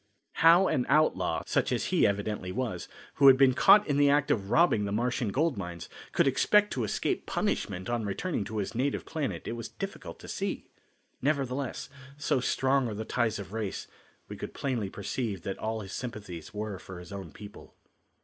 [0.37, 4.31] How an outlaw, such as he evidently was, who had been caught in the act
[4.31, 8.73] of robbing the Martian gold mines, could expect to escape punishment on returning to his
[8.73, 10.65] native planet it was difficult to see.
[11.21, 11.87] Nevertheless,
[12.17, 13.85] so strong are the ties of race
[14.27, 17.75] we could plainly perceive that all his sympathies were for his own people.